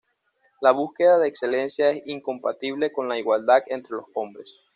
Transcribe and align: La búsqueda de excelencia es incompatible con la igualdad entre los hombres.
La 0.61 0.71
búsqueda 0.71 1.19
de 1.19 1.27
excelencia 1.27 1.91
es 1.91 2.01
incompatible 2.07 2.91
con 2.91 3.07
la 3.07 3.19
igualdad 3.19 3.61
entre 3.67 3.97
los 3.97 4.05
hombres. 4.15 4.49